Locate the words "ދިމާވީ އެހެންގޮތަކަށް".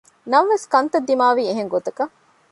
1.09-2.13